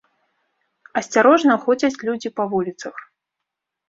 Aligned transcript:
Асцярожна 1.01 1.57
ходзяць 1.65 2.01
людзі 2.09 2.29
па 2.39 2.43
вуліцах. 2.55 2.95